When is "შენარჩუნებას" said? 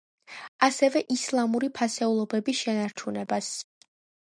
2.67-3.53